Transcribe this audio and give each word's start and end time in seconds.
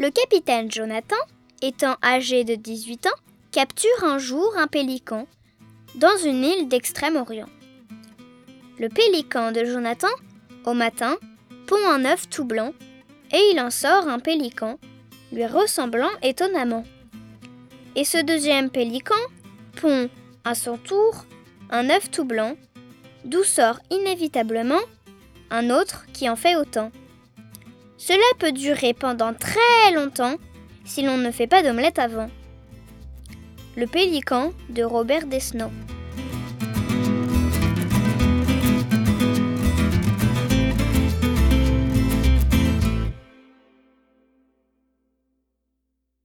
Le 0.00 0.10
capitaine 0.10 0.70
Jonathan, 0.70 1.16
étant 1.60 1.96
âgé 2.04 2.44
de 2.44 2.54
18 2.54 3.08
ans, 3.08 3.20
capture 3.50 4.04
un 4.04 4.18
jour 4.18 4.54
un 4.56 4.68
pélican 4.68 5.26
dans 5.96 6.16
une 6.24 6.44
île 6.44 6.68
d'Extrême-Orient. 6.68 7.48
Le 8.78 8.88
pélican 8.90 9.50
de 9.50 9.64
Jonathan, 9.64 10.14
au 10.64 10.72
matin, 10.72 11.16
pond 11.66 11.84
un 11.88 12.04
œuf 12.04 12.28
tout 12.30 12.44
blanc 12.44 12.74
et 13.32 13.40
il 13.52 13.60
en 13.60 13.70
sort 13.70 14.06
un 14.06 14.20
pélican, 14.20 14.78
lui 15.32 15.44
ressemblant 15.46 16.10
étonnamment. 16.22 16.84
Et 17.96 18.04
ce 18.04 18.18
deuxième 18.18 18.70
pélican 18.70 19.16
pond 19.80 20.08
à 20.44 20.54
son 20.54 20.76
tour 20.76 21.24
un 21.70 21.90
œuf 21.90 22.08
tout 22.12 22.24
blanc, 22.24 22.56
d'où 23.24 23.42
sort 23.42 23.80
inévitablement 23.90 24.80
un 25.50 25.70
autre 25.70 26.06
qui 26.12 26.30
en 26.30 26.36
fait 26.36 26.54
autant. 26.54 26.92
Cela 27.98 28.22
peut 28.38 28.52
durer 28.52 28.94
pendant 28.94 29.34
très 29.34 29.92
longtemps 29.92 30.36
si 30.84 31.02
l'on 31.02 31.18
ne 31.18 31.32
fait 31.32 31.48
pas 31.48 31.62
d'omelette 31.62 31.98
avant. 31.98 32.30
Le 33.76 33.86
pélican 33.86 34.52
de 34.70 34.84
Robert 34.84 35.26
Desnos. 35.26 35.70